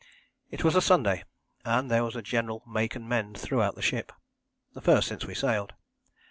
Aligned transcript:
It 0.49 0.63
was 0.63 0.75
a 0.75 0.81
Sunday, 0.81 1.23
and 1.63 1.91
there 1.91 2.03
was 2.03 2.15
a 2.15 2.23
general 2.23 2.63
'make 2.65 2.95
and 2.95 3.07
mend' 3.07 3.37
throughout 3.37 3.75
the 3.75 3.83
ship, 3.83 4.11
the 4.73 4.81
first 4.81 5.07
since 5.09 5.25
we 5.25 5.35
sailed. 5.35 5.73